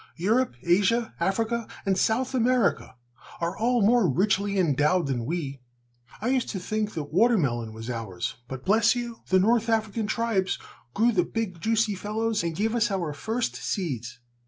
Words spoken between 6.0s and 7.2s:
I used to think the